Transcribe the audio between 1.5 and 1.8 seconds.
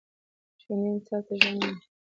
دي